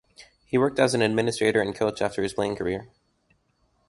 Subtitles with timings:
[0.47, 2.87] He worked as an administrator and coach after his playing career.